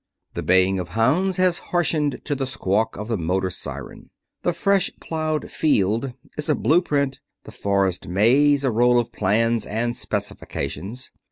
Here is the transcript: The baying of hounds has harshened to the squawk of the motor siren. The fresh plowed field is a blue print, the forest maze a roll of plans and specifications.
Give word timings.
The 0.33 0.41
baying 0.41 0.79
of 0.79 0.87
hounds 0.87 1.37
has 1.37 1.59
harshened 1.69 2.21
to 2.25 2.33
the 2.33 2.47
squawk 2.47 2.97
of 2.97 3.07
the 3.07 3.19
motor 3.19 3.51
siren. 3.51 4.09
The 4.41 4.51
fresh 4.51 4.89
plowed 4.99 5.51
field 5.51 6.15
is 6.39 6.49
a 6.49 6.55
blue 6.55 6.81
print, 6.81 7.19
the 7.43 7.51
forest 7.51 8.07
maze 8.07 8.63
a 8.63 8.71
roll 8.71 8.97
of 8.97 9.11
plans 9.11 9.63
and 9.67 9.95
specifications. 9.95 11.11